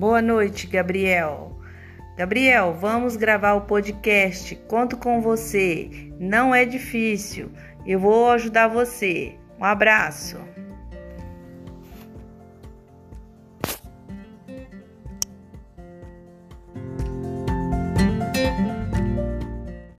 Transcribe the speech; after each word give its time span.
Boa 0.00 0.22
noite, 0.22 0.66
Gabriel. 0.66 1.60
Gabriel, 2.16 2.72
vamos 2.72 3.16
gravar 3.16 3.52
o 3.52 3.66
podcast. 3.66 4.56
Conto 4.66 4.96
com 4.96 5.20
você. 5.20 5.90
Não 6.18 6.54
é 6.54 6.64
difícil. 6.64 7.50
Eu 7.84 8.00
vou 8.00 8.30
ajudar 8.30 8.68
você. 8.68 9.36
Um 9.58 9.64
abraço. 9.66 10.38